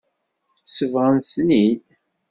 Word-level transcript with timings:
Sebɣen-ten-id. 0.65 1.85